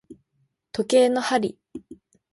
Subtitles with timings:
[0.71, 1.59] 時計の針